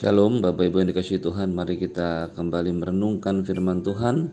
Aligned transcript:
Shalom 0.00 0.40
Bapak 0.40 0.64
Ibu 0.64 0.80
yang 0.80 0.96
dikasih 0.96 1.20
Tuhan 1.20 1.52
Mari 1.52 1.76
kita 1.76 2.32
kembali 2.32 2.72
merenungkan 2.72 3.44
firman 3.44 3.84
Tuhan. 3.84 4.32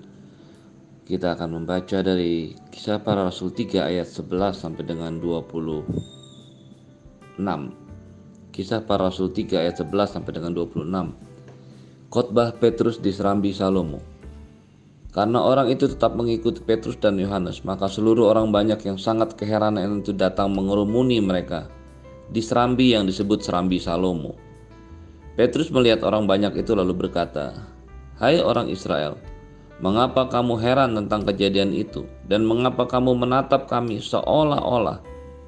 Kita 1.03 1.35
akan 1.35 1.59
membaca 1.59 1.99
dari 1.99 2.55
kisah 2.71 3.03
para 3.03 3.27
Rasul 3.27 3.51
3 3.51 3.83
ayat 3.83 4.07
11 4.07 4.31
sampai 4.55 4.87
dengan 4.87 5.19
26 5.19 7.43
Kisah 8.55 8.79
para 8.87 9.11
Rasul 9.11 9.35
3 9.35 9.59
ayat 9.59 9.83
11 9.83 9.91
sampai 10.07 10.39
dengan 10.39 10.55
26 10.55 10.87
Khotbah 12.15 12.55
Petrus 12.55 13.03
di 13.03 13.11
Serambi 13.11 13.51
Salomo. 13.51 13.99
Karena 15.11 15.43
orang 15.43 15.67
itu 15.67 15.91
tetap 15.91 16.15
mengikuti 16.15 16.63
Petrus 16.63 16.95
dan 16.95 17.19
Yohanes 17.19 17.67
Maka 17.67 17.91
seluruh 17.91 18.31
orang 18.31 18.55
banyak 18.55 18.87
yang 18.87 18.95
sangat 18.95 19.35
keheranan 19.35 19.99
itu 19.99 20.15
datang 20.15 20.47
mengerumuni 20.47 21.19
mereka 21.19 21.67
Di 22.31 22.39
Serambi 22.39 22.95
yang 22.95 23.03
disebut 23.03 23.43
Serambi 23.43 23.83
Salomo 23.83 24.46
Petrus 25.37 25.69
melihat 25.69 26.01
orang 26.01 26.25
banyak 26.25 26.65
itu 26.65 26.73
lalu 26.73 26.97
berkata, 26.97 27.53
"Hai 28.17 28.41
orang 28.41 28.73
Israel, 28.73 29.21
mengapa 29.77 30.25
kamu 30.25 30.57
heran 30.57 30.97
tentang 30.97 31.29
kejadian 31.29 31.77
itu, 31.77 32.09
dan 32.25 32.41
mengapa 32.41 32.89
kamu 32.89 33.13
menatap 33.13 33.69
kami 33.69 34.01
seolah-olah 34.01 34.97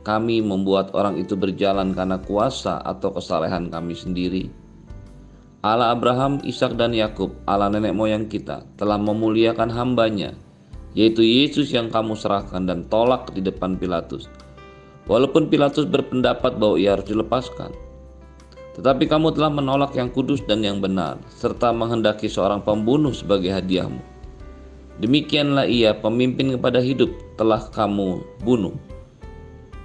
kami 0.05 0.45
membuat 0.45 0.93
orang 0.93 1.17
itu 1.17 1.33
berjalan 1.33 1.97
karena 1.97 2.21
kuasa 2.21 2.77
atau 2.85 3.17
kesalehan 3.17 3.73
kami 3.73 3.97
sendiri?" 3.97 4.53
Allah 5.65 5.89
Abraham, 5.89 6.37
Ishak 6.45 6.77
dan 6.77 6.93
Yakub, 6.93 7.33
Allah 7.49 7.73
nenek 7.73 7.97
moyang 7.97 8.29
kita, 8.29 8.69
telah 8.77 9.01
memuliakan 9.01 9.73
hambanya, 9.73 10.37
yaitu 10.93 11.25
Yesus 11.25 11.73
yang 11.73 11.89
kamu 11.89 12.13
serahkan 12.13 12.61
dan 12.69 12.85
tolak 12.93 13.33
di 13.33 13.41
depan 13.41 13.73
Pilatus. 13.73 14.29
Walaupun 15.09 15.49
Pilatus 15.49 15.89
berpendapat 15.89 16.61
bahwa 16.61 16.77
ia 16.77 16.93
harus 16.93 17.09
dilepaskan, 17.09 17.88
tetapi 18.79 19.11
kamu 19.11 19.35
telah 19.35 19.51
menolak 19.51 19.91
yang 19.99 20.07
kudus 20.07 20.39
dan 20.47 20.63
yang 20.63 20.79
benar, 20.79 21.19
serta 21.27 21.75
menghendaki 21.75 22.31
seorang 22.31 22.63
pembunuh 22.63 23.11
sebagai 23.11 23.51
hadiahmu. 23.51 23.99
Demikianlah 25.03 25.67
ia 25.67 25.91
pemimpin 25.91 26.55
kepada 26.55 26.79
hidup 26.79 27.11
telah 27.35 27.59
kamu 27.75 28.23
bunuh. 28.39 28.71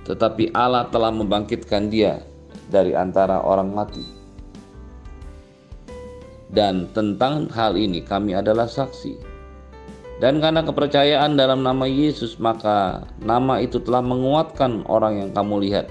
Tetapi 0.07 0.55
Allah 0.55 0.87
telah 0.95 1.11
membangkitkan 1.11 1.91
dia 1.91 2.23
dari 2.71 2.95
antara 2.95 3.43
orang 3.43 3.75
mati. 3.75 4.07
Dan 6.55 6.87
tentang 6.95 7.51
hal 7.51 7.75
ini 7.75 7.99
kami 7.99 8.39
adalah 8.39 8.71
saksi. 8.71 9.19
Dan 10.23 10.39
karena 10.39 10.63
kepercayaan 10.63 11.35
dalam 11.35 11.67
nama 11.67 11.83
Yesus 11.83 12.39
maka 12.39 13.03
nama 13.19 13.59
itu 13.59 13.83
telah 13.83 14.07
menguatkan 14.07 14.87
orang 14.87 15.19
yang 15.19 15.31
kamu 15.35 15.67
lihat 15.67 15.91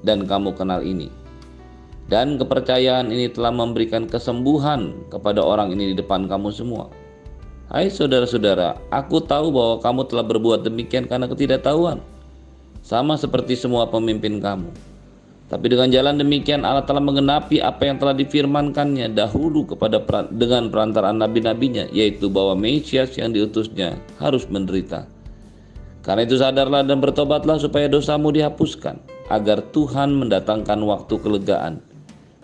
dan 0.00 0.24
kamu 0.24 0.56
kenal 0.56 0.80
ini 0.80 1.12
dan 2.08 2.40
kepercayaan 2.40 3.12
ini 3.12 3.28
telah 3.28 3.52
memberikan 3.52 4.08
kesembuhan 4.08 4.96
kepada 5.12 5.44
orang 5.44 5.76
ini 5.76 5.92
di 5.92 5.94
depan 6.00 6.24
kamu 6.24 6.48
semua. 6.48 6.88
Hai 7.68 7.92
saudara-saudara, 7.92 8.80
aku 8.88 9.20
tahu 9.20 9.52
bahwa 9.52 9.76
kamu 9.84 10.00
telah 10.08 10.24
berbuat 10.24 10.64
demikian 10.64 11.04
karena 11.04 11.28
ketidaktahuan, 11.28 12.00
sama 12.80 13.20
seperti 13.20 13.60
semua 13.60 13.84
pemimpin 13.92 14.40
kamu. 14.40 14.72
Tapi 15.48 15.64
dengan 15.68 15.88
jalan 15.88 16.16
demikian 16.20 16.64
Allah 16.64 16.84
telah 16.84 17.00
menggenapi 17.00 17.60
apa 17.60 17.88
yang 17.88 17.96
telah 18.00 18.12
difirmankannya 18.16 19.12
dahulu 19.12 19.64
kepada 19.68 20.00
dengan 20.32 20.72
perantaraan 20.72 21.20
nabi-nabinya, 21.20 21.88
yaitu 21.92 22.32
bahwa 22.32 22.56
Mesias 22.56 23.16
yang 23.20 23.36
diutusnya 23.36 24.00
harus 24.16 24.48
menderita. 24.48 25.04
Karena 26.04 26.24
itu 26.24 26.40
sadarlah 26.40 26.84
dan 26.88 27.04
bertobatlah 27.04 27.60
supaya 27.60 27.84
dosamu 27.84 28.32
dihapuskan, 28.32 28.96
agar 29.28 29.60
Tuhan 29.76 30.16
mendatangkan 30.16 30.80
waktu 30.84 31.14
kelegaan 31.20 31.84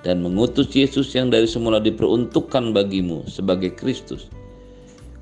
dan 0.04 0.20
mengutus 0.20 0.68
Yesus 0.70 1.10
yang 1.16 1.32
dari 1.32 1.48
semula 1.48 1.80
diperuntukkan 1.80 2.76
bagimu 2.76 3.24
sebagai 3.26 3.72
Kristus. 3.72 4.28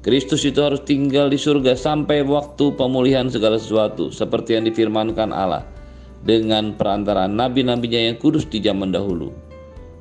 Kristus 0.02 0.42
itu 0.42 0.58
harus 0.58 0.82
tinggal 0.82 1.30
di 1.30 1.38
surga 1.38 1.78
sampai 1.78 2.26
waktu 2.26 2.74
pemulihan 2.74 3.30
segala 3.30 3.54
sesuatu 3.54 4.10
seperti 4.10 4.58
yang 4.58 4.66
difirmankan 4.66 5.30
Allah 5.30 5.62
dengan 6.26 6.74
perantaraan 6.74 7.38
nabi-nabinya 7.38 8.10
yang 8.10 8.18
kudus 8.18 8.42
di 8.50 8.58
zaman 8.58 8.90
dahulu. 8.90 9.30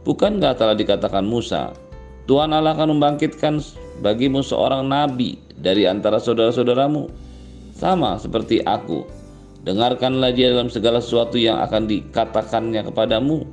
Bukankah 0.01 0.57
telah 0.57 0.73
dikatakan 0.73 1.21
Musa, 1.21 1.77
Tuhan 2.25 2.49
Allah 2.49 2.73
akan 2.73 2.97
membangkitkan 2.97 3.61
bagimu 4.01 4.41
seorang 4.41 4.89
nabi 4.89 5.37
dari 5.61 5.85
antara 5.85 6.17
saudara-saudaramu, 6.17 7.05
sama 7.77 8.17
seperti 8.17 8.65
aku. 8.65 9.05
Dengarkanlah 9.61 10.33
dia 10.33 10.49
dalam 10.49 10.73
segala 10.73 10.97
sesuatu 10.97 11.37
yang 11.37 11.61
akan 11.61 11.85
dikatakannya 11.85 12.81
kepadamu 12.89 13.45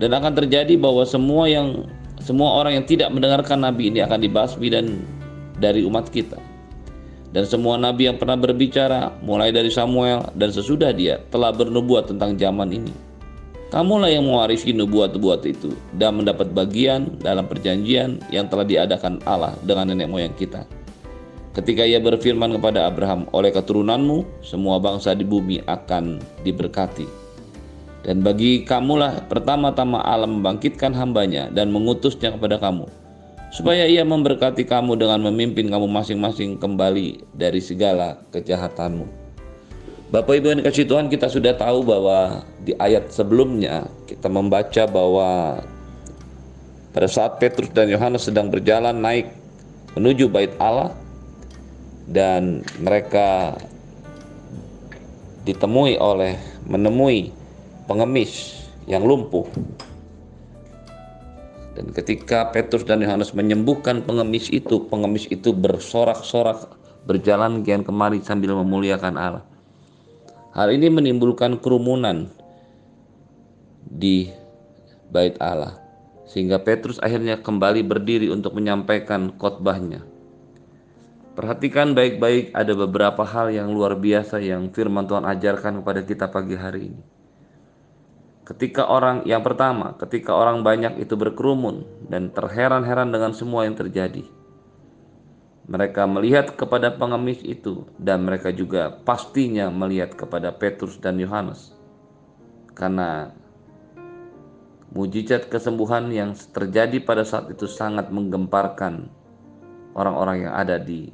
dan 0.00 0.16
akan 0.16 0.32
terjadi 0.32 0.80
bahwa 0.80 1.04
semua 1.04 1.44
yang 1.46 1.84
semua 2.24 2.56
orang 2.56 2.80
yang 2.80 2.86
tidak 2.88 3.12
mendengarkan 3.12 3.60
nabi 3.60 3.92
ini 3.92 4.00
akan 4.00 4.20
dibasmi 4.24 4.72
dan 4.72 5.04
dari 5.60 5.84
umat 5.84 6.08
kita. 6.08 6.40
Dan 7.30 7.46
semua 7.46 7.78
nabi 7.78 8.10
yang 8.10 8.18
pernah 8.18 8.34
berbicara 8.34 9.14
mulai 9.22 9.54
dari 9.54 9.70
Samuel 9.70 10.34
dan 10.34 10.50
sesudah 10.50 10.90
dia 10.90 11.22
telah 11.30 11.54
bernubuat 11.54 12.10
tentang 12.10 12.34
zaman 12.34 12.74
ini. 12.74 12.92
Kamulah 13.70 14.10
yang 14.10 14.26
mewarisi 14.26 14.74
nubuat-nubuat 14.74 15.46
itu 15.46 15.70
dan 15.94 16.18
mendapat 16.18 16.50
bagian 16.50 17.22
dalam 17.22 17.46
perjanjian 17.46 18.18
yang 18.34 18.50
telah 18.50 18.66
diadakan 18.66 19.22
Allah 19.22 19.54
dengan 19.62 19.94
nenek 19.94 20.10
moyang 20.10 20.34
kita. 20.34 20.66
Ketika 21.54 21.86
ia 21.86 22.02
berfirman 22.02 22.58
kepada 22.58 22.90
Abraham, 22.90 23.30
oleh 23.30 23.54
keturunanmu 23.54 24.42
semua 24.42 24.82
bangsa 24.82 25.14
di 25.14 25.22
bumi 25.22 25.62
akan 25.70 26.18
diberkati. 26.42 27.19
Dan 28.00 28.24
bagi 28.24 28.64
kamulah 28.64 29.28
pertama-tama 29.28 30.00
Allah 30.00 30.24
membangkitkan 30.24 30.96
hambanya 30.96 31.52
dan 31.52 31.68
mengutusnya 31.68 32.32
kepada 32.32 32.56
kamu, 32.56 32.88
supaya 33.52 33.84
ia 33.84 34.00
memberkati 34.08 34.64
kamu 34.64 34.96
dengan 34.96 35.20
memimpin 35.28 35.68
kamu 35.68 35.84
masing-masing 35.84 36.56
kembali 36.56 37.20
dari 37.36 37.60
segala 37.60 38.16
kejahatanmu. 38.32 39.04
Bapak 40.10 40.42
Ibu 40.42 40.46
yang 40.50 40.58
dikasih 40.64 40.90
Tuhan 40.90 41.06
kita 41.06 41.30
sudah 41.30 41.54
tahu 41.54 41.86
bahwa 41.86 42.42
di 42.66 42.74
ayat 42.82 43.14
sebelumnya 43.14 43.86
kita 44.10 44.26
membaca 44.26 44.82
bahwa 44.90 45.62
pada 46.90 47.06
saat 47.06 47.38
Petrus 47.38 47.70
dan 47.70 47.86
Yohanes 47.86 48.26
sedang 48.26 48.50
berjalan 48.50 48.98
naik 48.98 49.30
menuju 49.94 50.26
bait 50.26 50.50
Allah 50.58 50.90
dan 52.10 52.66
mereka 52.82 53.54
ditemui 55.46 55.94
oleh 56.02 56.34
menemui 56.66 57.30
pengemis 57.90 58.62
yang 58.86 59.02
lumpuh. 59.02 59.50
Dan 61.74 61.90
ketika 61.90 62.46
Petrus 62.54 62.86
dan 62.86 63.02
Yohanes 63.02 63.34
menyembuhkan 63.34 64.06
pengemis 64.06 64.46
itu, 64.54 64.86
pengemis 64.86 65.26
itu 65.26 65.50
bersorak-sorak 65.50 66.70
berjalan 67.02 67.66
kian 67.66 67.82
kemari 67.82 68.22
sambil 68.22 68.54
memuliakan 68.62 69.18
Allah. 69.18 69.44
Hal 70.54 70.70
ini 70.70 70.86
menimbulkan 70.86 71.58
kerumunan 71.58 72.30
di 73.86 74.30
bait 75.10 75.34
Allah 75.42 75.78
sehingga 76.30 76.62
Petrus 76.62 77.02
akhirnya 77.02 77.42
kembali 77.42 77.82
berdiri 77.82 78.30
untuk 78.30 78.54
menyampaikan 78.54 79.34
khotbahnya. 79.34 80.06
Perhatikan 81.34 81.94
baik-baik 81.94 82.54
ada 82.54 82.70
beberapa 82.74 83.26
hal 83.26 83.50
yang 83.50 83.70
luar 83.74 83.98
biasa 83.98 84.38
yang 84.38 84.70
firman 84.70 85.10
Tuhan 85.10 85.26
ajarkan 85.26 85.82
kepada 85.82 86.00
kita 86.06 86.26
pagi 86.30 86.54
hari 86.54 86.94
ini. 86.94 87.19
Ketika 88.50 88.90
orang 88.90 89.22
yang 89.30 89.46
pertama, 89.46 89.94
ketika 89.94 90.34
orang 90.34 90.66
banyak 90.66 90.98
itu 90.98 91.14
berkerumun 91.14 91.86
dan 92.10 92.34
terheran-heran 92.34 93.14
dengan 93.14 93.30
semua 93.30 93.62
yang 93.62 93.78
terjadi. 93.78 94.26
Mereka 95.70 96.02
melihat 96.10 96.58
kepada 96.58 96.90
pengemis 96.90 97.46
itu 97.46 97.86
dan 97.94 98.26
mereka 98.26 98.50
juga 98.50 98.90
pastinya 99.06 99.70
melihat 99.70 100.18
kepada 100.18 100.50
Petrus 100.50 100.98
dan 100.98 101.22
Yohanes. 101.22 101.78
Karena 102.74 103.30
mujizat 104.90 105.46
kesembuhan 105.46 106.10
yang 106.10 106.34
terjadi 106.34 106.98
pada 107.06 107.22
saat 107.22 107.54
itu 107.54 107.70
sangat 107.70 108.10
menggemparkan 108.10 109.14
orang-orang 109.94 110.50
yang 110.50 110.54
ada 110.58 110.74
di 110.82 111.06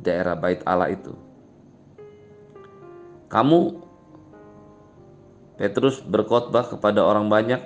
daerah 0.00 0.32
Bait 0.32 0.64
Allah 0.64 0.96
itu. 0.96 1.12
Kamu 3.28 3.85
Petrus 5.56 6.04
berkhotbah 6.04 6.68
kepada 6.68 7.00
orang 7.00 7.32
banyak 7.32 7.60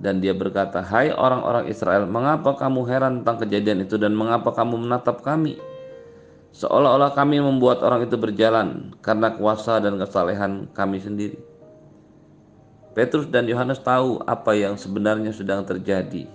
dan 0.00 0.18
dia 0.18 0.32
berkata, 0.32 0.80
"Hai 0.80 1.12
orang-orang 1.12 1.68
Israel, 1.68 2.08
mengapa 2.08 2.56
kamu 2.56 2.80
heran 2.88 3.12
tentang 3.20 3.44
kejadian 3.44 3.84
itu 3.84 4.00
dan 4.00 4.16
mengapa 4.16 4.50
kamu 4.50 4.80
menatap 4.80 5.20
kami? 5.20 5.60
Seolah-olah 6.52 7.12
kami 7.16 7.40
membuat 7.40 7.80
orang 7.84 8.04
itu 8.08 8.16
berjalan 8.16 8.96
karena 9.04 9.32
kuasa 9.36 9.78
dan 9.78 10.00
kesalehan 10.00 10.72
kami 10.72 10.98
sendiri." 10.98 11.38
Petrus 12.92 13.24
dan 13.28 13.48
Yohanes 13.48 13.80
tahu 13.80 14.20
apa 14.28 14.52
yang 14.52 14.76
sebenarnya 14.76 15.32
sedang 15.32 15.64
terjadi. 15.64 16.28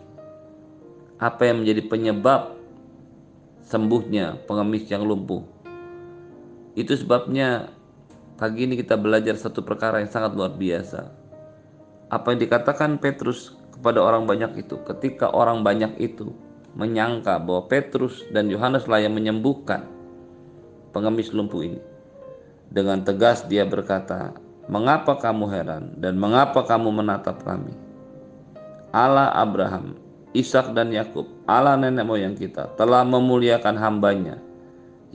Apa 1.21 1.49
yang 1.49 1.61
menjadi 1.61 1.85
penyebab 1.85 2.57
sembuhnya 3.65 4.47
pengemis 4.49 4.89
yang 4.89 5.05
lumpuh. 5.05 5.45
Itu 6.73 6.97
sebabnya 6.97 7.76
Pagi 8.37 8.69
ini 8.69 8.77
kita 8.77 9.01
belajar 9.01 9.33
satu 9.33 9.65
perkara 9.65 9.97
yang 9.97 10.13
sangat 10.13 10.37
luar 10.37 10.53
biasa. 10.53 11.09
Apa 12.13 12.37
yang 12.37 12.45
dikatakan 12.45 13.01
Petrus 13.01 13.57
kepada 13.73 13.97
orang 13.97 14.29
banyak 14.29 14.61
itu. 14.61 14.77
Ketika 14.85 15.33
orang 15.33 15.65
banyak 15.65 15.97
itu 15.97 16.37
menyangka 16.77 17.41
bahwa 17.41 17.65
Petrus 17.65 18.21
dan 18.29 18.45
Yohanes 18.53 18.85
lah 18.85 19.01
yang 19.01 19.17
menyembuhkan 19.17 19.89
pengemis 20.93 21.33
lumpuh 21.33 21.65
ini. 21.65 21.81
Dengan 22.69 23.01
tegas 23.01 23.41
dia 23.49 23.65
berkata, 23.65 24.37
"Mengapa 24.69 25.17
kamu 25.17 25.45
heran 25.49 25.83
dan 25.97 26.21
mengapa 26.21 26.61
kamu 26.61 26.93
menatap 26.93 27.41
kami? 27.41 27.73
Allah 28.93 29.33
Abraham, 29.33 29.97
Ishak 30.37 30.77
dan 30.77 30.93
Yakub, 30.93 31.25
Allah 31.49 31.73
nenek 31.73 32.05
moyang 32.05 32.37
kita 32.37 32.69
telah 32.77 33.01
memuliakan 33.01 33.73
hambanya, 33.81 34.37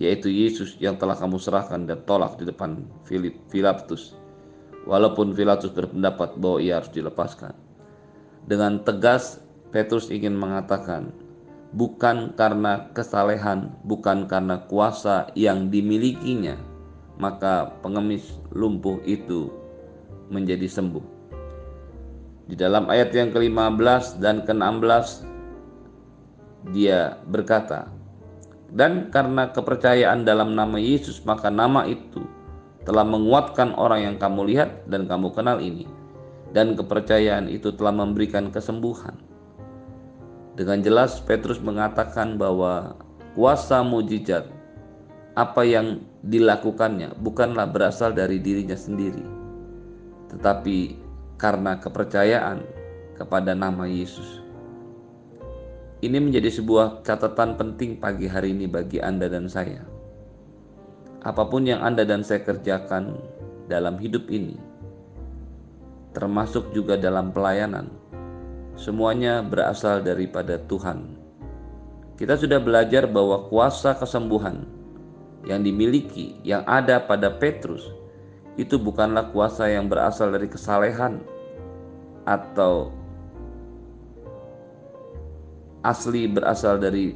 yaitu 0.00 0.32
Yesus 0.32 0.80
yang 0.80 0.96
telah 0.96 1.16
kamu 1.16 1.36
serahkan 1.36 1.84
dan 1.84 2.00
tolak 2.08 2.40
di 2.40 2.48
depan 2.48 2.80
Philip, 3.04 3.36
Pilatus. 3.52 4.16
Walaupun 4.88 5.36
Pilatus 5.36 5.70
berpendapat 5.70 6.40
bahwa 6.40 6.58
ia 6.58 6.80
harus 6.80 6.90
dilepaskan. 6.90 7.54
Dengan 8.48 8.82
tegas 8.82 9.38
Petrus 9.70 10.10
ingin 10.10 10.34
mengatakan, 10.34 11.14
bukan 11.72 12.36
karena 12.36 12.92
kesalehan, 12.92 13.72
bukan 13.86 14.28
karena 14.28 14.66
kuasa 14.68 15.30
yang 15.38 15.72
dimilikinya, 15.72 16.58
maka 17.16 17.72
pengemis 17.80 18.36
lumpuh 18.52 19.00
itu 19.06 19.48
menjadi 20.28 20.68
sembuh. 20.68 21.04
Di 22.50 22.58
dalam 22.58 22.90
ayat 22.90 23.14
yang 23.16 23.30
ke-15 23.32 24.20
dan 24.20 24.44
ke-16 24.44 25.24
dia 26.74 27.16
berkata, 27.30 27.88
"Dan 28.72 29.12
karena 29.12 29.52
kepercayaan 29.52 30.24
dalam 30.24 30.56
nama 30.56 30.80
Yesus, 30.80 31.20
maka 31.28 31.52
nama 31.52 31.84
itu 31.84 32.24
telah 32.88 33.04
menguatkan 33.04 33.76
orang 33.76 34.08
yang 34.08 34.16
kamu 34.16 34.48
lihat 34.48 34.88
dan 34.88 35.04
kamu 35.04 35.30
kenal 35.36 35.60
ini." 35.60 35.84
dan 36.52 36.76
kepercayaan 36.76 37.48
itu 37.48 37.72
telah 37.72 37.92
memberikan 37.92 38.52
kesembuhan. 38.52 39.16
Dengan 40.52 40.84
jelas 40.84 41.16
Petrus 41.24 41.58
mengatakan 41.64 42.36
bahwa 42.36 42.92
kuasa 43.32 43.80
mujizat 43.80 44.44
apa 45.32 45.64
yang 45.64 46.04
dilakukannya 46.20 47.16
bukanlah 47.24 47.64
berasal 47.64 48.12
dari 48.12 48.36
dirinya 48.36 48.76
sendiri, 48.76 49.24
tetapi 50.28 51.00
karena 51.40 51.80
kepercayaan 51.80 52.60
kepada 53.16 53.56
nama 53.56 53.88
Yesus. 53.88 54.41
Ini 56.02 56.18
menjadi 56.18 56.50
sebuah 56.50 57.06
catatan 57.06 57.54
penting 57.54 57.94
pagi 58.02 58.26
hari 58.26 58.50
ini 58.50 58.66
bagi 58.66 58.98
Anda 58.98 59.30
dan 59.30 59.46
saya. 59.46 59.86
Apa 61.22 61.46
pun 61.46 61.62
yang 61.62 61.78
Anda 61.78 62.02
dan 62.02 62.26
saya 62.26 62.42
kerjakan 62.42 63.14
dalam 63.70 64.02
hidup 64.02 64.26
ini, 64.26 64.58
termasuk 66.10 66.74
juga 66.74 66.98
dalam 66.98 67.30
pelayanan. 67.30 67.86
Semuanya 68.74 69.46
berasal 69.46 70.02
daripada 70.02 70.58
Tuhan. 70.66 71.06
Kita 72.18 72.34
sudah 72.34 72.58
belajar 72.58 73.06
bahwa 73.06 73.46
kuasa 73.46 73.94
kesembuhan 73.94 74.66
yang 75.46 75.62
dimiliki, 75.62 76.34
yang 76.42 76.66
ada 76.66 76.98
pada 76.98 77.30
Petrus, 77.30 77.86
itu 78.58 78.74
bukanlah 78.74 79.30
kuasa 79.30 79.70
yang 79.70 79.86
berasal 79.86 80.34
dari 80.34 80.50
kesalehan 80.50 81.22
atau 82.26 82.90
asli 85.82 86.30
berasal 86.30 86.78
dari 86.78 87.14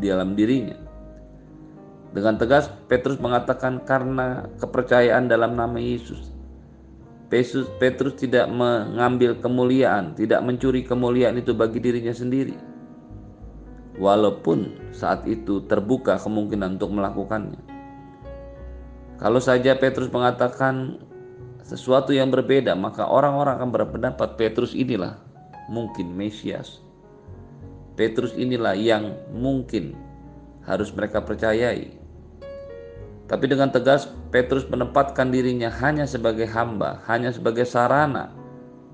dalam 0.00 0.36
dirinya. 0.36 0.76
Dengan 2.12 2.40
tegas 2.40 2.72
Petrus 2.88 3.20
mengatakan 3.20 3.84
karena 3.84 4.48
kepercayaan 4.56 5.28
dalam 5.28 5.52
nama 5.52 5.76
Yesus 5.76 6.36
Petrus, 7.26 7.66
Petrus 7.82 8.14
tidak 8.22 8.46
mengambil 8.46 9.34
kemuliaan, 9.42 10.14
tidak 10.14 10.46
mencuri 10.46 10.86
kemuliaan 10.86 11.34
itu 11.34 11.50
bagi 11.50 11.82
dirinya 11.82 12.14
sendiri. 12.14 12.54
Walaupun 13.98 14.92
saat 14.94 15.26
itu 15.26 15.66
terbuka 15.66 16.22
kemungkinan 16.22 16.78
untuk 16.78 16.94
melakukannya. 16.94 17.58
Kalau 19.18 19.42
saja 19.42 19.74
Petrus 19.74 20.12
mengatakan 20.12 21.02
sesuatu 21.66 22.14
yang 22.14 22.30
berbeda, 22.30 22.78
maka 22.78 23.02
orang-orang 23.02 23.58
akan 23.58 23.70
berpendapat 23.74 24.38
Petrus 24.38 24.76
inilah 24.76 25.18
mungkin 25.66 26.14
Mesias. 26.14 26.85
Petrus 27.96 28.36
inilah 28.36 28.76
yang 28.76 29.16
mungkin 29.32 29.96
harus 30.68 30.92
mereka 30.92 31.24
percayai. 31.24 31.96
Tapi 33.26 33.44
dengan 33.50 33.72
tegas 33.74 34.06
Petrus 34.30 34.68
menempatkan 34.70 35.34
dirinya 35.34 35.72
hanya 35.82 36.06
sebagai 36.06 36.46
hamba, 36.46 37.02
hanya 37.10 37.34
sebagai 37.34 37.66
sarana 37.66 38.30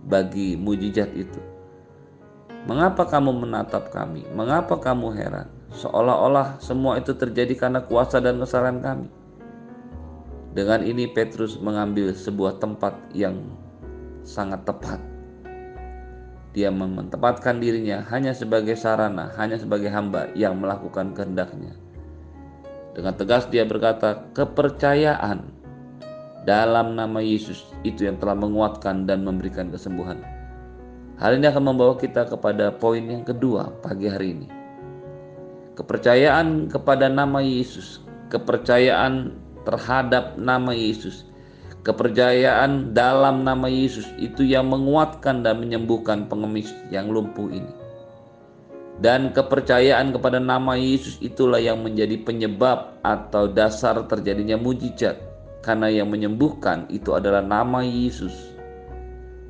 bagi 0.08 0.56
mujizat 0.56 1.12
itu. 1.12 1.40
Mengapa 2.64 3.04
kamu 3.10 3.42
menatap 3.42 3.90
kami? 3.90 4.22
Mengapa 4.32 4.78
kamu 4.78 5.12
heran? 5.18 5.50
Seolah-olah 5.74 6.62
semua 6.62 6.96
itu 6.96 7.10
terjadi 7.12 7.58
karena 7.58 7.82
kuasa 7.82 8.22
dan 8.22 8.38
kesalahan 8.38 8.78
kami. 8.78 9.08
Dengan 10.52 10.84
ini 10.84 11.10
Petrus 11.10 11.58
mengambil 11.58 12.14
sebuah 12.14 12.62
tempat 12.62 12.94
yang 13.16 13.40
sangat 14.22 14.62
tepat. 14.62 15.11
Dia 16.52 16.68
menempatkan 16.68 17.64
dirinya 17.64 18.04
hanya 18.12 18.36
sebagai 18.36 18.76
sarana, 18.76 19.32
hanya 19.40 19.56
sebagai 19.56 19.88
hamba 19.88 20.28
yang 20.36 20.60
melakukan 20.60 21.16
kehendaknya. 21.16 21.72
Dengan 22.92 23.16
tegas 23.16 23.48
dia 23.48 23.64
berkata, 23.64 24.28
kepercayaan 24.36 25.48
dalam 26.44 26.92
nama 26.92 27.24
Yesus 27.24 27.64
itu 27.88 28.04
yang 28.04 28.20
telah 28.20 28.36
menguatkan 28.36 29.08
dan 29.08 29.24
memberikan 29.24 29.72
kesembuhan. 29.72 30.20
Hal 31.16 31.40
ini 31.40 31.48
akan 31.48 31.72
membawa 31.72 31.96
kita 31.96 32.28
kepada 32.28 32.74
poin 32.74 33.00
yang 33.00 33.24
kedua 33.24 33.72
pagi 33.80 34.12
hari 34.12 34.36
ini. 34.36 34.48
Kepercayaan 35.72 36.68
kepada 36.68 37.08
nama 37.08 37.40
Yesus, 37.40 38.04
kepercayaan 38.28 39.32
terhadap 39.64 40.36
nama 40.36 40.76
Yesus, 40.76 41.31
kepercayaan 41.82 42.94
dalam 42.94 43.42
nama 43.42 43.66
Yesus 43.66 44.06
itu 44.18 44.46
yang 44.46 44.70
menguatkan 44.70 45.42
dan 45.42 45.58
menyembuhkan 45.58 46.30
pengemis 46.30 46.70
yang 46.94 47.10
lumpuh 47.10 47.50
ini. 47.50 47.72
Dan 49.02 49.34
kepercayaan 49.34 50.14
kepada 50.14 50.38
nama 50.38 50.78
Yesus 50.78 51.18
itulah 51.18 51.58
yang 51.58 51.82
menjadi 51.82 52.22
penyebab 52.22 53.02
atau 53.02 53.50
dasar 53.50 53.98
terjadinya 54.06 54.54
mujizat. 54.54 55.18
Karena 55.62 55.90
yang 55.90 56.10
menyembuhkan 56.10 56.86
itu 56.90 57.14
adalah 57.14 57.42
nama 57.42 57.82
Yesus. 57.82 58.34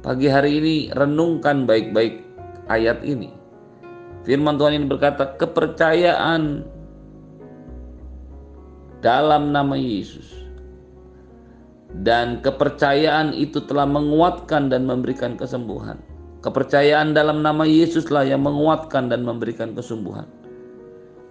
Pagi 0.01 0.29
hari 0.29 0.61
ini 0.61 0.77
renungkan 0.93 1.65
baik-baik 1.69 2.21
ayat 2.69 3.01
ini. 3.05 3.33
Firman 4.25 4.57
Tuhan 4.57 4.77
ini 4.77 4.87
berkata 4.89 5.37
kepercayaan 5.37 6.65
dalam 9.03 9.53
nama 9.53 9.75
Yesus. 9.75 10.42
Dan 12.01 12.41
kepercayaan 12.41 13.37
itu 13.37 13.61
telah 13.69 13.85
menguatkan 13.85 14.73
dan 14.73 14.89
memberikan 14.89 15.37
kesembuhan. 15.37 16.01
Kepercayaan 16.41 17.13
dalam 17.13 17.45
nama 17.45 17.69
Yesuslah 17.69 18.25
yang 18.25 18.43
menguatkan 18.49 19.13
dan 19.13 19.29
memberikan 19.29 19.77
kesembuhan. 19.77 20.25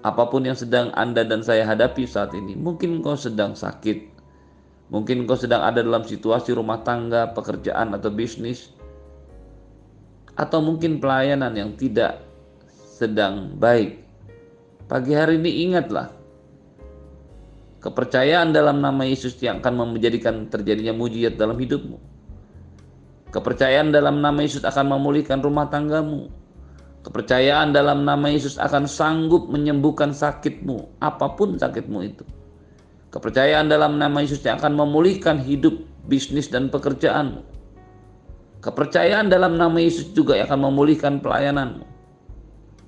Apa 0.05 0.29
pun 0.29 0.45
yang 0.45 0.55
sedang 0.55 0.93
Anda 0.93 1.25
dan 1.25 1.41
saya 1.41 1.65
hadapi 1.65 2.05
saat 2.05 2.33
ini, 2.37 2.53
mungkin 2.57 3.01
kau 3.01 3.17
sedang 3.17 3.57
sakit, 3.57 4.05
mungkin 4.89 5.29
kau 5.29 5.37
sedang 5.37 5.61
ada 5.61 5.81
dalam 5.81 6.05
situasi 6.05 6.53
rumah 6.57 6.81
tangga, 6.81 7.33
pekerjaan 7.33 7.93
atau 7.93 8.09
bisnis, 8.09 8.73
atau 10.39 10.63
mungkin 10.63 10.97
pelayanan 10.97 11.53
yang 11.53 11.73
tidak 11.77 12.21
sedang 12.73 13.57
baik. 13.57 14.01
Pagi 14.89 15.13
hari 15.13 15.37
ini 15.37 15.69
ingatlah, 15.69 16.09
kepercayaan 17.81 18.53
dalam 18.53 18.79
nama 18.79 19.01
Yesus 19.01 19.35
yang 19.41 19.59
akan 19.59 19.97
menjadikan 19.97 20.47
terjadinya 20.47 20.93
mujizat 20.93 21.35
dalam 21.35 21.57
hidupmu. 21.57 21.97
Kepercayaan 23.33 23.89
dalam 23.89 24.21
nama 24.21 24.37
Yesus 24.45 24.61
akan 24.61 24.91
memulihkan 24.95 25.41
rumah 25.41 25.65
tanggamu. 25.67 26.29
Kepercayaan 27.01 27.73
dalam 27.73 28.05
nama 28.05 28.29
Yesus 28.29 28.61
akan 28.61 28.85
sanggup 28.85 29.49
menyembuhkan 29.49 30.13
sakitmu, 30.13 31.01
apa 31.01 31.33
pun 31.33 31.57
sakitmu 31.57 31.99
itu. 32.05 32.21
Kepercayaan 33.09 33.65
dalam 33.65 33.97
nama 33.97 34.21
Yesus 34.21 34.45
yang 34.45 34.61
akan 34.61 34.77
memulihkan 34.77 35.41
hidup, 35.41 35.81
bisnis, 36.05 36.47
dan 36.53 36.69
pekerjaanmu. 36.69 37.41
Kepercayaan 38.61 39.33
dalam 39.33 39.57
nama 39.57 39.81
Yesus 39.81 40.13
juga 40.13 40.37
akan 40.45 40.69
memulihkan 40.69 41.17
pelayananmu. 41.17 41.81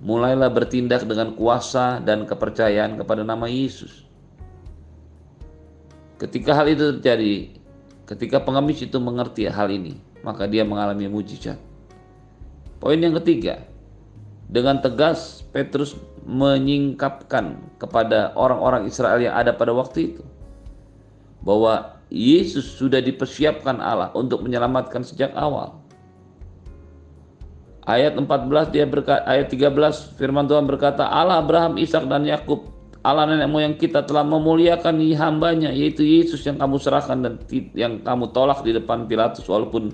Mulailah 0.06 0.54
bertindak 0.54 1.10
dengan 1.10 1.34
kuasa 1.34 1.98
dan 2.04 2.30
kepercayaan 2.30 3.02
kepada 3.02 3.26
nama 3.26 3.50
Yesus. 3.50 4.13
Ketika 6.24 6.56
hal 6.56 6.72
itu 6.72 6.96
terjadi, 6.96 7.52
ketika 8.08 8.40
pengemis 8.40 8.80
itu 8.80 8.96
mengerti 8.96 9.44
hal 9.44 9.68
ini, 9.68 10.00
maka 10.24 10.48
dia 10.48 10.64
mengalami 10.64 11.12
mujizat. 11.12 11.60
Poin 12.80 12.96
yang 12.96 13.12
ketiga, 13.20 13.60
dengan 14.48 14.80
tegas 14.80 15.44
Petrus 15.52 16.00
menyingkapkan 16.24 17.60
kepada 17.76 18.32
orang-orang 18.40 18.88
Israel 18.88 19.20
yang 19.20 19.36
ada 19.36 19.52
pada 19.52 19.76
waktu 19.76 20.16
itu 20.16 20.24
bahwa 21.44 22.00
Yesus 22.08 22.80
sudah 22.80 23.04
dipersiapkan 23.04 23.84
Allah 23.84 24.08
untuk 24.16 24.48
menyelamatkan 24.48 25.04
sejak 25.04 25.36
awal. 25.36 25.84
Ayat 27.84 28.16
14 28.16 28.72
dia 28.72 28.88
berkata, 28.88 29.28
ayat 29.28 29.52
13 29.52 30.16
firman 30.16 30.48
Tuhan 30.48 30.64
berkata, 30.64 31.04
Allah 31.04 31.44
Abraham, 31.44 31.76
Ishak 31.76 32.08
dan 32.08 32.24
Yakub, 32.24 32.73
Allah 33.04 33.28
nenek 33.28 33.52
moyang 33.52 33.76
kita 33.76 34.08
telah 34.08 34.24
memuliakan 34.24 34.96
hambanya 35.20 35.76
yaitu 35.76 36.08
Yesus 36.08 36.48
yang 36.48 36.56
kamu 36.56 36.80
serahkan 36.80 37.20
dan 37.20 37.34
yang 37.76 38.00
kamu 38.00 38.32
tolak 38.32 38.64
di 38.64 38.72
depan 38.72 39.12
Pilatus 39.12 39.44
walaupun 39.44 39.92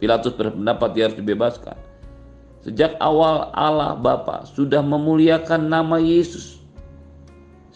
Pilatus 0.00 0.32
berpendapat 0.32 0.96
dia 0.96 1.12
harus 1.12 1.20
dibebaskan. 1.20 1.76
Sejak 2.64 2.96
awal 3.04 3.52
Allah 3.52 3.92
Bapa 3.92 4.48
sudah 4.48 4.80
memuliakan 4.80 5.68
nama 5.68 6.00
Yesus 6.00 6.60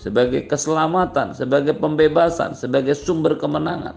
sebagai 0.01 0.49
keselamatan, 0.49 1.37
sebagai 1.37 1.77
pembebasan, 1.77 2.57
sebagai 2.57 2.97
sumber 2.97 3.37
kemenangan. 3.37 3.97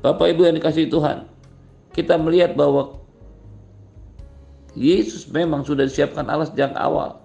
Bapak 0.00 0.26
Ibu 0.32 0.48
yang 0.48 0.56
dikasih 0.56 0.88
Tuhan, 0.88 1.28
kita 1.92 2.16
melihat 2.20 2.56
bahwa 2.56 2.96
Yesus 4.76 5.24
memang 5.32 5.64
sudah 5.64 5.88
disiapkan 5.88 6.28
Allah 6.28 6.46
sejak 6.46 6.76
awal. 6.76 7.18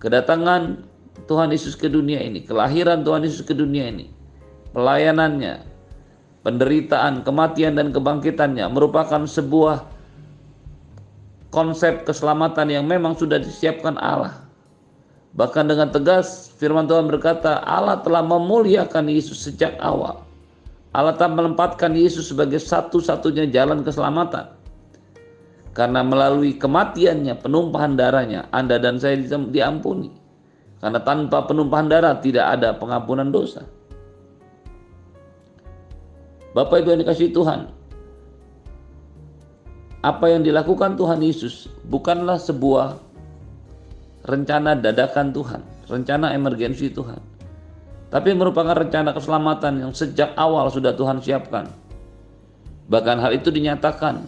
Kedatangan 0.00 0.82
Tuhan 1.28 1.52
Yesus 1.52 1.76
ke 1.76 1.92
dunia 1.92 2.24
ini, 2.24 2.40
kelahiran 2.40 3.04
Tuhan 3.04 3.22
Yesus 3.22 3.44
ke 3.44 3.52
dunia 3.52 3.92
ini, 3.92 4.08
pelayanannya, 4.72 5.60
penderitaan, 6.40 7.20
kematian 7.20 7.76
dan 7.76 7.92
kebangkitannya 7.92 8.64
merupakan 8.72 9.28
sebuah 9.28 9.84
konsep 11.52 12.08
keselamatan 12.08 12.72
yang 12.72 12.84
memang 12.88 13.12
sudah 13.12 13.36
disiapkan 13.36 14.00
Allah. 14.00 14.48
Bahkan 15.36 15.68
dengan 15.68 15.92
tegas 15.92 16.50
firman 16.56 16.88
Tuhan 16.88 17.06
berkata, 17.06 17.60
Allah 17.62 18.00
telah 18.00 18.24
memuliakan 18.24 19.12
Yesus 19.12 19.44
sejak 19.44 19.76
awal. 19.78 20.24
Allah 20.96 21.14
tak 21.14 21.36
menempatkan 21.36 21.92
Yesus 21.92 22.32
sebagai 22.32 22.58
satu-satunya 22.58 23.46
jalan 23.52 23.84
keselamatan. 23.84 24.57
Karena 25.78 26.02
melalui 26.02 26.58
kematiannya, 26.58 27.38
penumpahan 27.38 27.94
darahnya, 27.94 28.50
Anda 28.50 28.82
dan 28.82 28.98
saya 28.98 29.14
diampuni. 29.46 30.10
Karena 30.82 30.98
tanpa 31.06 31.46
penumpahan 31.46 31.86
darah 31.86 32.18
tidak 32.18 32.58
ada 32.58 32.74
pengampunan 32.74 33.30
dosa. 33.30 33.62
Bapak 36.50 36.82
Ibu 36.82 36.98
yang 36.98 37.00
dikasih 37.06 37.30
Tuhan, 37.30 37.70
apa 40.02 40.26
yang 40.26 40.42
dilakukan 40.42 40.98
Tuhan 40.98 41.22
Yesus 41.22 41.70
bukanlah 41.86 42.42
sebuah 42.42 42.98
rencana 44.26 44.74
dadakan 44.74 45.30
Tuhan, 45.30 45.62
rencana 45.86 46.34
emergensi 46.34 46.90
Tuhan 46.90 47.38
tapi 48.08 48.32
merupakan 48.32 48.72
rencana 48.72 49.12
keselamatan 49.12 49.84
yang 49.84 49.92
sejak 49.92 50.32
awal 50.32 50.72
sudah 50.72 50.96
Tuhan 50.96 51.20
siapkan. 51.20 51.68
Bahkan 52.88 53.16
hal 53.20 53.36
itu 53.36 53.52
dinyatakan 53.52 54.24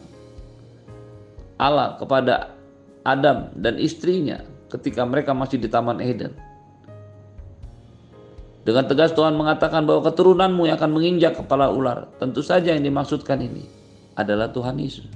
Allah 1.61 2.00
kepada 2.00 2.57
Adam 3.05 3.52
dan 3.52 3.76
istrinya 3.76 4.40
ketika 4.73 5.05
mereka 5.05 5.37
masih 5.37 5.61
di 5.61 5.69
Taman 5.69 6.00
Eden. 6.00 6.33
Dengan 8.64 8.88
tegas 8.88 9.12
Tuhan 9.12 9.37
mengatakan 9.37 9.85
bahwa 9.85 10.05
keturunanmu 10.09 10.69
yang 10.69 10.76
akan 10.81 10.93
menginjak 10.93 11.37
kepala 11.37 11.73
ular. 11.73 12.09
Tentu 12.21 12.40
saja 12.40 12.73
yang 12.73 12.85
dimaksudkan 12.85 13.40
ini 13.40 13.64
adalah 14.17 14.52
Tuhan 14.52 14.76
Yesus. 14.81 15.09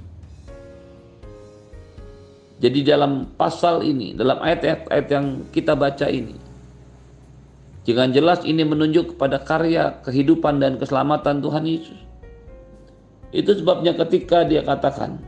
Jadi 2.61 2.79
dalam 2.81 3.29
pasal 3.37 3.85
ini, 3.85 4.17
dalam 4.17 4.41
ayat-ayat 4.41 5.07
yang 5.11 5.45
kita 5.53 5.77
baca 5.77 6.09
ini, 6.09 6.45
Jangan 7.85 8.09
jelas 8.17 8.41
ini 8.41 8.65
menunjuk 8.65 9.13
kepada 9.13 9.37
karya 9.45 10.01
kehidupan 10.01 10.57
dan 10.57 10.81
keselamatan 10.81 11.37
Tuhan 11.37 11.63
Yesus. 11.69 11.99
Itu 13.29 13.53
sebabnya 13.53 13.93
ketika 13.93 14.41
dia 14.41 14.65
katakan, 14.65 15.21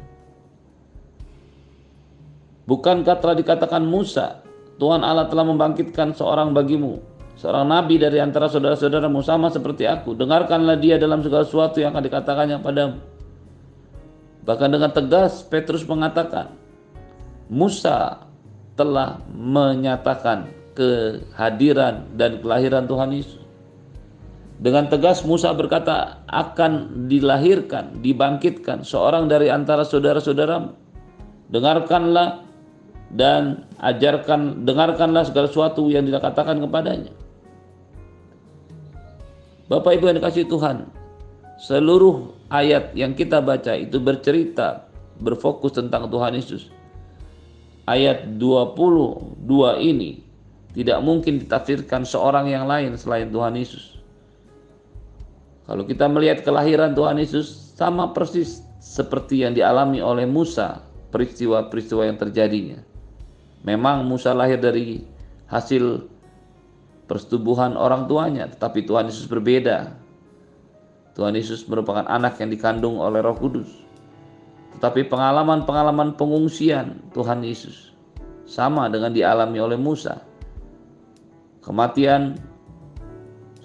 Bukankah 2.67 3.23
telah 3.23 3.35
dikatakan 3.39 3.79
Musa, 3.87 4.43
Tuhan 4.75 5.01
Allah 5.01 5.31
telah 5.31 5.47
membangkitkan 5.47 6.11
seorang 6.11 6.51
bagimu, 6.51 6.99
seorang 7.39 7.63
nabi 7.63 7.95
dari 7.95 8.19
antara 8.19 8.51
saudara-saudaramu 8.51 9.23
sama 9.23 9.47
seperti 9.47 9.87
aku. 9.87 10.13
Dengarkanlah 10.13 10.75
dia 10.75 10.99
dalam 10.99 11.23
segala 11.23 11.47
sesuatu 11.47 11.79
yang 11.79 11.95
akan 11.95 12.03
dikatakannya 12.03 12.57
padamu. 12.59 12.99
Bahkan 14.43 14.69
dengan 14.71 14.91
tegas 14.91 15.47
Petrus 15.47 15.87
mengatakan, 15.87 16.51
Musa 17.47 18.27
telah 18.75 19.23
menyatakan 19.31 20.51
kehadiran 20.75 22.05
dan 22.19 22.43
kelahiran 22.43 22.83
Tuhan 22.85 23.15
Yesus. 23.15 23.43
Dengan 24.57 24.89
tegas 24.89 25.21
Musa 25.21 25.53
berkata 25.53 26.25
akan 26.27 27.05
dilahirkan, 27.07 28.01
dibangkitkan 28.01 28.81
seorang 28.81 29.29
dari 29.29 29.53
antara 29.53 29.85
saudara-saudaramu. 29.85 30.73
Dengarkanlah 31.47 32.46
dan 33.13 33.63
ajarkan, 33.79 34.67
dengarkanlah 34.67 35.23
segala 35.23 35.47
sesuatu 35.47 35.87
yang 35.87 36.03
dikatakan 36.03 36.59
kepadanya. 36.59 37.13
Bapak 39.67 39.99
Ibu 39.99 40.11
yang 40.11 40.17
dikasih 40.23 40.47
Tuhan, 40.47 40.87
seluruh 41.59 42.31
ayat 42.47 42.95
yang 42.95 43.11
kita 43.15 43.43
baca 43.43 43.75
itu 43.75 43.99
bercerita, 43.99 44.87
berfokus 45.19 45.75
tentang 45.75 46.07
Tuhan 46.07 46.35
Yesus. 46.35 46.71
Ayat 47.87 48.39
22 48.39 49.43
ini 49.79 50.23
tidak 50.75 50.99
mungkin 51.03 51.39
ditafsirkan 51.39 52.03
seorang 52.03 52.51
yang 52.51 52.67
lain 52.67 52.95
selain 52.99 53.31
Tuhan 53.31 53.55
Yesus. 53.55 53.99
Kalau 55.67 55.83
kita 55.83 56.07
melihat 56.07 56.47
kelahiran 56.47 56.95
Tuhan 56.95 57.19
Yesus 57.19 57.75
sama 57.75 58.15
persis 58.15 58.63
seperti 58.79 59.43
yang 59.43 59.51
dialami 59.51 59.99
oleh 59.99 60.23
Musa, 60.23 60.79
peristiwa-peristiwa 61.11 62.07
yang 62.07 62.15
terjadinya. 62.15 62.79
Memang 63.67 64.07
Musa 64.07 64.31
lahir 64.31 64.63
dari 64.63 65.03
hasil 65.51 66.07
persetubuhan 67.11 67.75
orang 67.75 68.07
tuanya, 68.07 68.47
tetapi 68.47 68.87
Tuhan 68.87 69.11
Yesus 69.11 69.27
berbeda. 69.27 69.91
Tuhan 71.19 71.35
Yesus 71.35 71.67
merupakan 71.67 72.07
anak 72.07 72.39
yang 72.39 72.47
dikandung 72.47 73.03
oleh 73.03 73.19
Roh 73.19 73.35
Kudus. 73.35 73.67
Tetapi 74.79 75.11
pengalaman-pengalaman 75.11 76.15
pengungsian 76.15 77.03
Tuhan 77.11 77.43
Yesus 77.43 77.91
sama 78.47 78.87
dengan 78.87 79.11
dialami 79.11 79.59
oleh 79.59 79.75
Musa 79.75 80.23
kematian, 81.67 82.39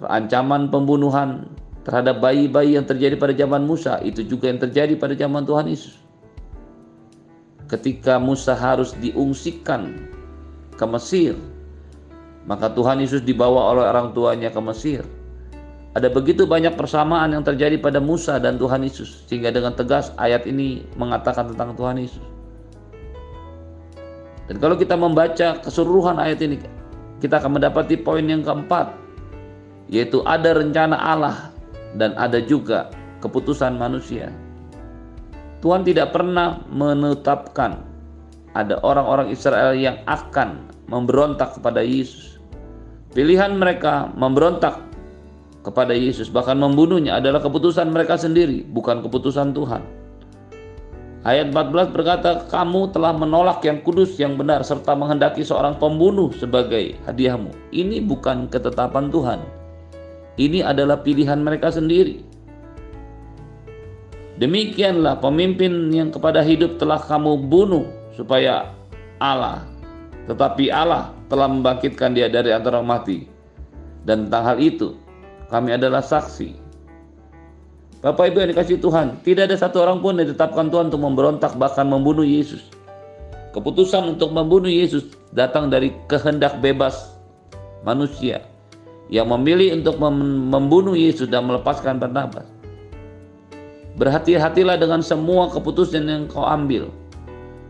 ancaman 0.03 0.67
pembunuhan 0.67 1.47
terhadap 1.87 2.19
bayi-bayi 2.19 2.75
yang 2.75 2.83
terjadi 2.83 3.15
pada 3.15 3.31
zaman 3.31 3.63
Musa, 3.63 4.03
itu 4.03 4.27
juga 4.27 4.51
yang 4.51 4.59
terjadi 4.59 4.99
pada 4.99 5.15
zaman 5.15 5.47
Tuhan 5.47 5.71
Yesus. 5.71 6.02
Ketika 7.73 8.21
Musa 8.21 8.53
harus 8.53 8.93
diungsikan 9.01 9.97
ke 10.77 10.85
Mesir, 10.85 11.33
maka 12.45 12.69
Tuhan 12.69 13.01
Yesus 13.01 13.25
dibawa 13.25 13.73
oleh 13.73 13.89
orang 13.89 14.13
tuanya 14.13 14.53
ke 14.53 14.61
Mesir. 14.61 15.01
Ada 15.97 16.13
begitu 16.13 16.45
banyak 16.45 16.77
persamaan 16.77 17.33
yang 17.33 17.41
terjadi 17.41 17.81
pada 17.81 17.97
Musa 17.97 18.37
dan 18.37 18.61
Tuhan 18.61 18.85
Yesus, 18.85 19.25
sehingga 19.25 19.49
dengan 19.49 19.73
tegas 19.73 20.13
ayat 20.21 20.45
ini 20.45 20.85
mengatakan 21.01 21.49
tentang 21.49 21.73
Tuhan 21.73 21.97
Yesus. 21.97 22.25
Dan 24.45 24.61
kalau 24.61 24.77
kita 24.77 24.93
membaca 24.93 25.57
keseluruhan 25.65 26.21
ayat 26.21 26.45
ini, 26.45 26.61
kita 27.25 27.41
akan 27.41 27.57
mendapati 27.57 27.97
poin 27.97 28.21
yang 28.21 28.45
keempat, 28.45 28.93
yaitu 29.89 30.21
ada 30.29 30.53
rencana 30.53 30.93
Allah 30.93 31.49
dan 31.97 32.13
ada 32.21 32.37
juga 32.37 32.93
keputusan 33.25 33.81
manusia. 33.81 34.29
Tuhan 35.63 35.87
tidak 35.87 36.11
pernah 36.11 36.59
menetapkan 36.67 37.79
ada 38.51 38.83
orang-orang 38.83 39.31
Israel 39.31 39.71
yang 39.71 40.03
akan 40.03 40.67
memberontak 40.91 41.55
kepada 41.55 41.79
Yesus. 41.79 42.35
Pilihan 43.15 43.55
mereka 43.55 44.11
memberontak 44.11 44.83
kepada 45.63 45.95
Yesus, 45.95 46.27
bahkan 46.27 46.59
membunuhnya 46.59 47.15
adalah 47.23 47.39
keputusan 47.39 47.95
mereka 47.95 48.19
sendiri, 48.19 48.67
bukan 48.67 48.99
keputusan 48.99 49.55
Tuhan. 49.55 49.81
Ayat 51.23 51.55
14 51.55 51.95
berkata, 51.95 52.43
kamu 52.51 52.91
telah 52.91 53.15
menolak 53.15 53.63
yang 53.63 53.79
kudus, 53.79 54.19
yang 54.19 54.35
benar, 54.35 54.59
serta 54.67 54.91
menghendaki 54.91 55.47
seorang 55.47 55.79
pembunuh 55.79 56.35
sebagai 56.35 56.99
hadiahmu. 57.07 57.71
Ini 57.71 58.03
bukan 58.03 58.51
ketetapan 58.51 59.07
Tuhan. 59.07 59.39
Ini 60.35 60.67
adalah 60.67 60.99
pilihan 60.99 61.39
mereka 61.39 61.71
sendiri. 61.71 62.32
Demikianlah 64.41 65.21
pemimpin 65.21 65.93
yang 65.93 66.09
kepada 66.09 66.41
hidup 66.41 66.81
telah 66.81 66.97
kamu 66.97 67.37
bunuh 67.45 67.85
supaya 68.17 68.73
Allah. 69.21 69.65
Tetapi 70.25 70.73
Allah 70.73 71.13
telah 71.29 71.47
membangkitkan 71.49 72.17
dia 72.17 72.31
dari 72.31 72.49
antara 72.49 72.81
mati. 72.81 73.29
Dan 74.03 74.27
tentang 74.27 74.43
hal 74.53 74.57
itu 74.59 74.97
kami 75.47 75.77
adalah 75.77 76.03
saksi 76.03 76.63
Bapak 78.03 78.35
Ibu 78.35 78.43
yang 78.43 78.51
dikasih 78.51 78.83
Tuhan, 78.83 79.23
tidak 79.23 79.47
ada 79.47 79.55
satu 79.55 79.79
orang 79.79 80.03
pun 80.03 80.19
yang 80.19 80.27
ditetapkan 80.27 80.67
Tuhan 80.67 80.91
untuk 80.91 81.07
memberontak 81.07 81.55
bahkan 81.55 81.87
membunuh 81.87 82.27
Yesus. 82.27 82.67
Keputusan 83.55 84.19
untuk 84.19 84.35
membunuh 84.35 84.67
Yesus 84.67 85.07
datang 85.31 85.71
dari 85.71 85.95
kehendak 86.11 86.59
bebas 86.59 87.15
manusia 87.87 88.43
yang 89.07 89.31
memilih 89.31 89.79
untuk 89.79 90.03
membunuh 90.03 90.99
Yesus 90.99 91.31
dan 91.31 91.47
melepaskan 91.47 91.95
Barnabas. 91.95 92.43
Berhati-hatilah 93.93 94.81
dengan 94.81 95.05
semua 95.05 95.53
keputusan 95.53 96.09
yang 96.09 96.25
kau 96.25 96.45
ambil. 96.45 96.89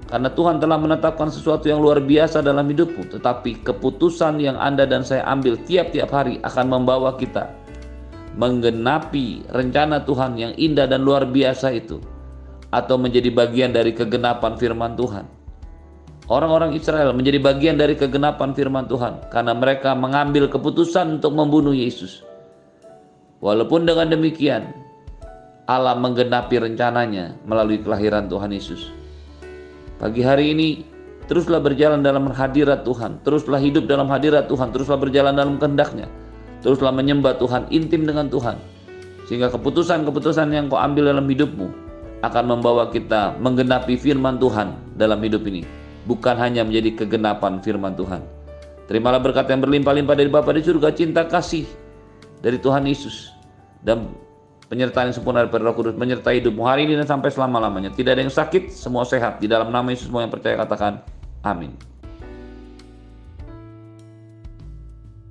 Karena 0.08 0.30
Tuhan 0.30 0.62
telah 0.62 0.78
menetapkan 0.78 1.28
sesuatu 1.28 1.68
yang 1.68 1.82
luar 1.82 2.00
biasa 2.00 2.46
dalam 2.46 2.70
hidupmu, 2.70 3.12
tetapi 3.18 3.66
keputusan 3.66 4.40
yang 4.40 4.56
Anda 4.56 4.86
dan 4.86 5.02
saya 5.02 5.26
ambil 5.26 5.58
tiap-tiap 5.66 6.14
hari 6.14 6.38
akan 6.46 6.70
membawa 6.70 7.18
kita 7.18 7.64
menggenapi 8.34 9.46
rencana 9.54 10.02
Tuhan 10.02 10.38
yang 10.38 10.54
indah 10.58 10.90
dan 10.90 11.06
luar 11.06 11.30
biasa 11.30 11.70
itu 11.74 12.02
atau 12.74 12.98
menjadi 12.98 13.30
bagian 13.30 13.70
dari 13.70 13.94
kegenapan 13.94 14.58
firman 14.58 14.98
Tuhan. 14.98 15.26
Orang-orang 16.32 16.74
Israel 16.74 17.14
menjadi 17.14 17.38
bagian 17.38 17.78
dari 17.78 17.94
kegenapan 17.94 18.56
firman 18.58 18.90
Tuhan 18.90 19.30
karena 19.30 19.54
mereka 19.54 19.94
mengambil 19.94 20.50
keputusan 20.50 21.22
untuk 21.22 21.36
membunuh 21.36 21.76
Yesus. 21.76 22.26
Walaupun 23.44 23.84
dengan 23.84 24.08
demikian, 24.08 24.72
Allah 25.64 25.96
menggenapi 25.96 26.60
rencananya 26.60 27.40
melalui 27.48 27.80
kelahiran 27.80 28.28
Tuhan 28.28 28.52
Yesus. 28.52 28.92
Pagi 29.96 30.20
hari 30.20 30.52
ini, 30.52 30.84
teruslah 31.32 31.64
berjalan 31.64 32.04
dalam 32.04 32.28
hadirat 32.28 32.84
Tuhan, 32.84 33.24
teruslah 33.24 33.64
hidup 33.64 33.88
dalam 33.88 34.12
hadirat 34.12 34.52
Tuhan, 34.52 34.76
teruslah 34.76 35.00
berjalan 35.00 35.32
dalam 35.32 35.56
kehendaknya, 35.56 36.12
teruslah 36.60 36.92
menyembah 36.92 37.40
Tuhan, 37.40 37.72
intim 37.72 38.04
dengan 38.04 38.28
Tuhan, 38.28 38.60
sehingga 39.32 39.48
keputusan-keputusan 39.56 40.52
yang 40.52 40.68
kau 40.68 40.76
ambil 40.76 41.16
dalam 41.16 41.24
hidupmu 41.24 41.72
akan 42.28 42.44
membawa 42.44 42.92
kita 42.92 43.40
menggenapi 43.40 43.96
firman 43.96 44.36
Tuhan 44.44 44.76
dalam 45.00 45.24
hidup 45.24 45.48
ini, 45.48 45.64
bukan 46.04 46.36
hanya 46.36 46.68
menjadi 46.68 47.08
kegenapan 47.08 47.64
firman 47.64 47.96
Tuhan. 47.96 48.20
Terimalah 48.92 49.24
berkat 49.24 49.48
yang 49.48 49.64
berlimpah-limpah 49.64 50.16
dari 50.20 50.28
Bapa 50.28 50.52
di 50.52 50.60
surga, 50.60 50.92
cinta 50.92 51.24
kasih 51.24 51.64
dari 52.44 52.60
Tuhan 52.60 52.84
Yesus. 52.84 53.32
Dan 53.84 54.12
penyertaan 54.74 55.14
yang 55.14 55.16
sempurna 55.22 55.46
dari 55.46 55.62
Roh 55.62 55.78
Kudus 55.78 55.94
menyertai 55.94 56.42
hidupmu 56.42 56.66
hari 56.66 56.90
ini 56.90 56.98
dan 56.98 57.06
sampai 57.06 57.30
selama-lamanya. 57.30 57.94
Tidak 57.94 58.10
ada 58.10 58.26
yang 58.26 58.34
sakit, 58.34 58.74
semua 58.74 59.06
sehat. 59.06 59.38
Di 59.38 59.46
dalam 59.46 59.70
nama 59.70 59.86
Yesus 59.94 60.10
semua 60.10 60.26
yang 60.26 60.34
percaya 60.34 60.58
katakan 60.58 61.06
amin. 61.46 61.93